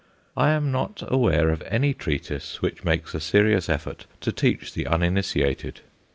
I 0.35 0.49
am 0.49 0.71
not 0.71 1.03
aware 1.09 1.49
of 1.49 1.61
any 1.67 1.93
treatise 1.93 2.59
which 2.59 2.83
makes 2.83 3.13
a 3.13 3.19
serious 3.19 3.69
effort 3.69 4.07
to 4.21 4.31
teach 4.31 4.73
the 4.73 4.87
uninitiated. 4.87 5.81